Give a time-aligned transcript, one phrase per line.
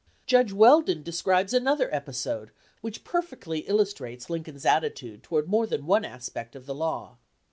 [0.25, 2.49] Judge Weldon describes another episode
[2.81, 7.17] which perfectly illustrates Lincoln's attitude to ward more than one aspect of the law.